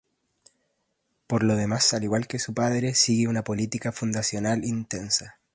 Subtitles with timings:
[1.27, 5.37] Por lo demás al igual que su padre sigue una política fundacional intensa.